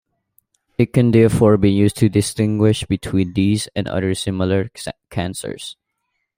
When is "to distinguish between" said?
1.97-3.33